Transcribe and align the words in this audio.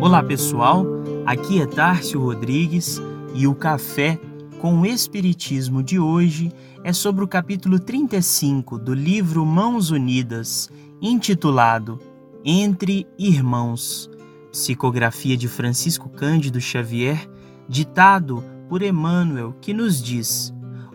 Olá 0.00 0.22
pessoal, 0.22 0.86
aqui 1.26 1.60
é 1.60 1.66
Tárcio 1.66 2.22
Rodrigues 2.22 2.98
e 3.34 3.46
o 3.46 3.54
Café 3.54 4.18
com 4.58 4.80
o 4.80 4.86
Espiritismo 4.86 5.82
de 5.82 5.98
hoje 5.98 6.50
é 6.82 6.90
sobre 6.90 7.22
o 7.22 7.28
capítulo 7.28 7.78
35 7.78 8.78
do 8.78 8.94
livro 8.94 9.44
Mãos 9.44 9.90
Unidas, 9.90 10.70
intitulado 11.02 12.00
Entre 12.42 13.06
Irmãos, 13.18 14.10
psicografia 14.50 15.36
de 15.36 15.48
Francisco 15.48 16.08
Cândido 16.08 16.62
Xavier, 16.62 17.28
ditado 17.68 18.42
por 18.70 18.82
Emmanuel, 18.82 19.54
que 19.60 19.74
nos 19.74 20.02
diz: 20.02 20.50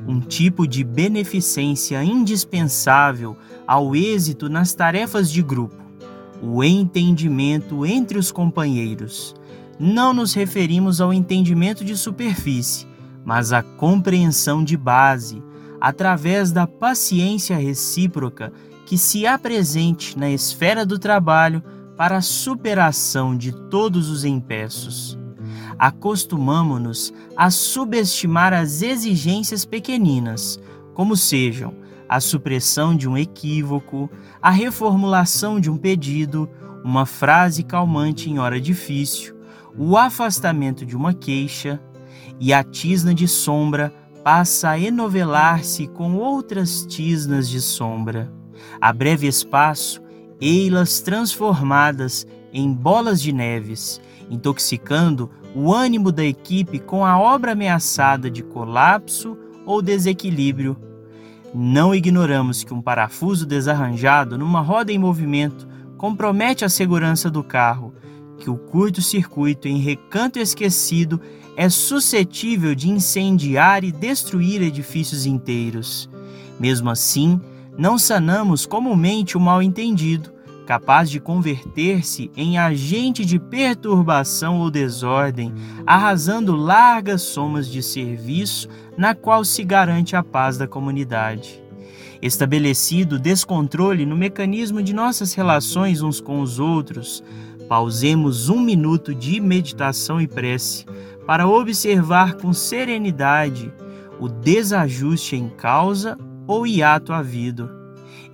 um 0.07 0.19
tipo 0.19 0.67
de 0.67 0.83
beneficência 0.83 2.03
indispensável 2.03 3.37
ao 3.67 3.95
êxito 3.95 4.49
nas 4.49 4.73
tarefas 4.73 5.31
de 5.31 5.43
grupo 5.43 5.84
o 6.41 6.63
entendimento 6.63 7.85
entre 7.85 8.17
os 8.17 8.31
companheiros. 8.31 9.35
Não 9.79 10.13
nos 10.13 10.33
referimos 10.33 11.01
ao 11.01 11.13
entendimento 11.13 11.83
de 11.83 11.97
superfície, 11.97 12.87
mas 13.23 13.51
à 13.51 13.61
compreensão 13.61 14.63
de 14.63 14.77
base, 14.77 15.41
através 15.81 16.51
da 16.51 16.65
paciência 16.65 17.57
recíproca 17.57 18.53
que 18.85 18.97
se 18.97 19.25
apresente 19.25 20.17
na 20.17 20.29
esfera 20.29 20.85
do 20.85 20.99
trabalho 20.99 21.63
para 21.97 22.17
a 22.17 22.21
superação 22.21 23.35
de 23.35 23.51
todos 23.69 24.09
os 24.09 24.23
empeços. 24.23 25.17
Acostumamo-nos 25.77 27.13
a 27.35 27.49
subestimar 27.49 28.53
as 28.53 28.81
exigências 28.81 29.65
pequeninas, 29.65 30.59
como 30.93 31.17
sejam 31.17 31.73
a 32.07 32.19
supressão 32.19 32.95
de 32.95 33.07
um 33.07 33.17
equívoco, 33.17 34.09
a 34.41 34.49
reformulação 34.49 35.59
de 35.59 35.69
um 35.69 35.77
pedido, 35.77 36.49
uma 36.83 37.05
frase 37.05 37.63
calmante 37.63 38.29
em 38.29 38.39
hora 38.39 38.59
difícil, 38.61 39.35
o 39.77 39.97
afastamento 39.97 40.85
de 40.85 40.95
uma 40.95 41.13
queixa, 41.13 41.79
e 42.39 42.53
a 42.53 42.63
tisna 42.63 43.13
de 43.13 43.27
sombra 43.27 43.93
passa 44.23 44.71
a 44.71 44.79
enovelar-se 44.79 45.87
com 45.87 46.15
outras 46.15 46.85
tisnas 46.85 47.49
de 47.49 47.61
sombra. 47.61 48.31
A 48.79 48.91
breve 48.91 49.27
espaço, 49.27 50.01
ei-las 50.39 50.99
transformadas 50.99 52.25
em 52.51 52.73
bolas 52.73 53.21
de 53.21 53.31
neves, 53.31 54.01
intoxicando 54.29 55.29
o 55.55 55.73
ânimo 55.73 56.11
da 56.11 56.23
equipe 56.23 56.79
com 56.79 57.05
a 57.05 57.17
obra 57.17 57.53
ameaçada 57.53 58.29
de 58.29 58.43
colapso 58.43 59.37
ou 59.65 59.81
desequilíbrio 59.81 60.77
não 61.57 61.95
ignoramos 61.95 62.65
que 62.65 62.73
um 62.73 62.81
parafuso 62.81 63.45
desarranjado 63.45 64.37
numa 64.37 64.59
roda 64.59 64.91
em 64.91 64.99
movimento 64.99 65.65
compromete 65.97 66.65
a 66.65 66.69
segurança 66.69 67.29
do 67.31 67.41
carro, 67.41 67.93
que 68.37 68.49
o 68.49 68.57
curto-circuito 68.57 69.65
em 69.65 69.77
recanto 69.77 70.37
esquecido 70.37 71.21
é 71.55 71.69
suscetível 71.69 72.75
de 72.75 72.89
incendiar 72.89 73.85
e 73.85 73.91
destruir 73.93 74.61
edifícios 74.61 75.25
inteiros. 75.25 76.09
Mesmo 76.59 76.89
assim, 76.89 77.39
não 77.77 77.97
sanamos 77.97 78.65
comumente 78.65 79.37
o 79.37 79.39
mal-entendido, 79.39 80.34
capaz 80.65 81.09
de 81.09 81.19
converter-se 81.19 82.31
em 82.35 82.57
agente 82.57 83.23
de 83.23 83.39
perturbação 83.39 84.59
ou 84.59 84.71
desordem, 84.71 85.53
arrasando 85.85 86.55
largas 86.55 87.21
somas 87.21 87.67
de 87.67 87.81
serviço 87.81 88.67
na 88.97 89.13
qual 89.13 89.45
se 89.45 89.63
garante 89.63 90.15
a 90.15 90.23
paz 90.23 90.57
da 90.57 90.67
comunidade. 90.67 91.63
Estabelecido 92.21 93.19
descontrole 93.19 94.05
no 94.05 94.17
mecanismo 94.17 94.81
de 94.81 94.93
nossas 94.93 95.33
relações 95.33 96.01
uns 96.01 96.19
com 96.19 96.41
os 96.41 96.59
outros, 96.59 97.23
pausemos 97.69 98.49
um 98.49 98.59
minuto 98.59 99.13
de 99.13 99.39
meditação 99.39 100.19
e 100.19 100.27
prece 100.27 100.85
para 101.27 101.47
observar 101.47 102.35
com 102.35 102.53
serenidade 102.53 103.71
o 104.19 104.27
desajuste 104.27 105.35
em 105.35 105.49
causa 105.49 106.17
ou 106.47 106.65
hiato 106.65 107.11
havido 107.11 107.84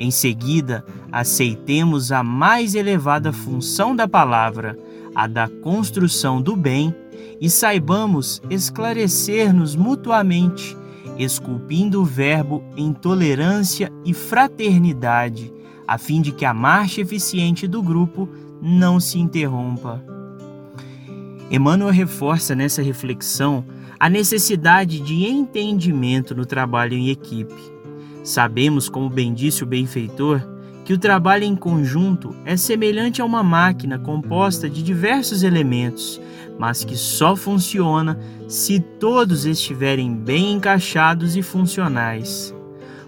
em 0.02 0.10
seguida, 0.10 0.84
aceitemos 1.12 2.12
a 2.12 2.24
mais 2.24 2.74
elevada 2.74 3.32
função 3.32 3.96
da 3.96 4.08
palavra, 4.08 4.76
a 5.14 5.28
da 5.28 5.48
construção 5.48 6.42
do 6.42 6.56
bem, 6.56 6.92
e 7.40 7.52
saibamos 7.52 8.42
esclarecer-nos 8.50 9.76
mutuamente, 9.76 10.76
esculpindo 11.20 12.02
o 12.02 12.04
Verbo 12.04 12.64
em 12.76 12.92
tolerância 12.94 13.92
e 14.04 14.12
fraternidade, 14.12 15.54
a 15.88 16.00
fim 16.00 16.20
de 16.20 16.32
que 16.32 16.46
a 16.46 16.54
marcha 16.54 17.02
eficiente 17.02 17.68
do 17.68 17.84
grupo 17.84 18.28
não 18.60 19.00
se 19.00 19.20
interrompa. 19.20 20.04
Emmanuel 21.52 21.92
reforça 21.92 22.56
nessa 22.56 22.82
reflexão 22.82 23.64
a 24.00 24.10
necessidade 24.10 25.00
de 25.00 25.28
entendimento 25.28 26.34
no 26.34 26.44
trabalho 26.44 26.96
em 26.96 27.10
equipe 27.10 27.81
Sabemos, 28.24 28.88
como 28.88 29.10
bem 29.10 29.34
disse 29.34 29.64
o 29.64 29.68
benfeitor, 29.68 30.42
que 30.86 30.94
o 30.94 30.98
trabalho 30.98 31.44
em 31.44 31.56
conjunto 31.56 32.36
é 32.46 32.58
semelhante 32.58 33.22
a 33.22 33.26
uma 33.26 33.44
máquina 33.44 33.98
composta 33.98 34.70
de 34.70 34.84
diversos 34.84 35.44
elementos, 35.44 36.22
mas 36.60 36.84
que 36.84 36.96
só 36.96 37.36
funciona 37.36 38.20
se 38.48 38.80
todos 38.80 39.46
estiverem 39.46 40.16
bem 40.16 40.54
encaixados 40.54 41.36
e 41.36 41.42
funcionais. 41.42 42.54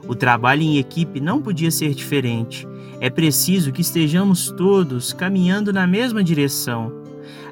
O 0.07 0.15
trabalho 0.15 0.61
em 0.61 0.77
equipe 0.77 1.19
não 1.19 1.41
podia 1.41 1.71
ser 1.71 1.93
diferente. 1.93 2.67
É 2.99 3.09
preciso 3.09 3.71
que 3.71 3.81
estejamos 3.81 4.51
todos 4.51 5.13
caminhando 5.13 5.71
na 5.71 5.87
mesma 5.87 6.23
direção. 6.23 6.91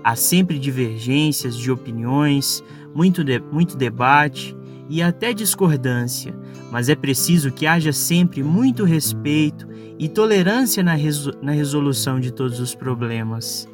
Há 0.03 0.15
sempre 0.15 0.57
divergências 0.59 1.55
de 1.55 1.71
opiniões, 1.71 2.63
muito, 2.93 3.23
de, 3.23 3.39
muito 3.39 3.77
debate, 3.77 4.55
e 4.91 5.01
até 5.01 5.31
discordância, 5.31 6.35
mas 6.69 6.89
é 6.89 6.95
preciso 6.95 7.49
que 7.49 7.65
haja 7.65 7.93
sempre 7.93 8.43
muito 8.43 8.83
respeito 8.83 9.65
e 9.97 10.09
tolerância 10.09 10.83
na, 10.83 10.97
na 11.41 11.53
resolução 11.53 12.19
de 12.19 12.29
todos 12.29 12.59
os 12.59 12.75
problemas. 12.75 13.69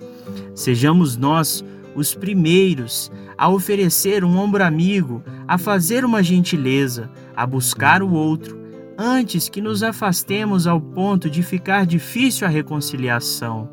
Sejamos 0.53 1.17
nós 1.17 1.65
os 1.95 2.13
primeiros 2.13 3.11
a 3.35 3.49
oferecer 3.49 4.23
um 4.23 4.37
ombro 4.37 4.63
amigo, 4.63 5.23
a 5.47 5.57
fazer 5.57 6.05
uma 6.05 6.21
gentileza, 6.21 7.09
a 7.35 7.47
buscar 7.47 8.03
o 8.03 8.11
outro, 8.11 8.55
antes 8.95 9.49
que 9.49 9.59
nos 9.59 9.81
afastemos 9.81 10.67
ao 10.67 10.79
ponto 10.79 11.31
de 11.31 11.41
ficar 11.41 11.87
difícil 11.87 12.45
a 12.45 12.49
reconciliação. 12.49 13.67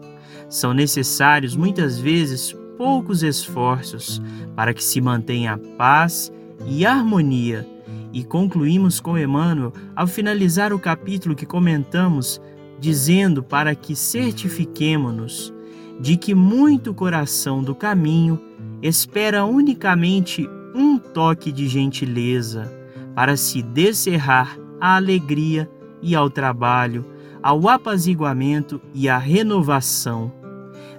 São 0.49 0.73
necessários 0.73 1.55
muitas 1.55 1.99
vezes 1.99 2.57
poucos 2.79 3.23
esforços 3.23 4.23
para 4.57 4.73
que 4.73 4.83
se 4.83 4.99
mantenha 4.99 5.53
a 5.53 5.59
paz 5.77 6.33
e 6.67 6.85
harmonia. 6.85 7.67
E 8.13 8.23
concluímos 8.23 9.01
com 9.01 9.19
Emmanuel 9.19 9.73
ao 9.95 10.07
finalizar 10.07 10.73
o 10.73 10.79
capítulo 10.79 11.35
que 11.35 11.45
comentamos, 11.45 12.41
dizendo 12.79 13.43
para 13.43 13.75
que 13.75 13.97
certifiquemo-nos 13.97 15.53
de 16.01 16.17
que 16.17 16.35
muito 16.35 16.93
coração 16.93 17.63
do 17.63 17.75
caminho 17.75 18.41
espera 18.83 19.45
unicamente 19.45 20.49
um 20.75 20.99
toque 20.99 21.53
de 21.53 21.69
gentileza 21.69 22.71
para 23.15 23.37
se 23.37 23.63
descerrar 23.63 24.59
à 24.81 24.97
alegria 24.97 25.71
e 26.03 26.15
ao 26.15 26.29
trabalho, 26.29 27.05
ao 27.43 27.69
apaziguamento 27.69 28.81
e 28.93 29.09
à 29.09 29.17
renovação, 29.17 30.33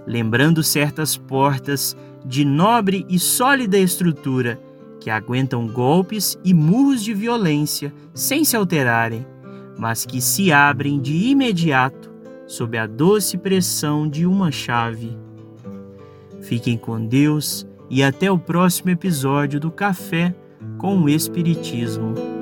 lembrando 0.08 0.64
certas 0.64 1.18
portas 1.18 1.96
de 2.26 2.46
nobre 2.46 3.06
e 3.10 3.20
sólida 3.20 3.78
estrutura 3.78 4.60
que 5.06 5.12
aguentam 5.12 5.68
golpes 5.68 6.36
e 6.44 6.52
murros 6.52 7.04
de 7.04 7.14
violência 7.14 7.94
sem 8.12 8.44
se 8.44 8.58
alterarem, 8.58 9.24
mas 9.78 10.04
que 10.04 10.20
se 10.20 10.52
abrem 10.52 11.00
de 11.00 11.28
imediato 11.28 12.12
sob 12.48 12.76
a 12.76 12.88
doce 12.88 13.38
pressão 13.38 14.10
de 14.10 14.26
uma 14.26 14.52
chave. 14.52 15.16
Fiquem 16.42 16.76
com 16.76 17.06
Deus 17.06 17.68
e 17.88 18.02
até 18.02 18.32
o 18.32 18.40
próximo 18.40 18.90
episódio 18.90 19.60
do 19.60 19.70
Café 19.70 20.34
com 20.80 21.00
o 21.00 21.08
Espiritismo. 21.08 22.35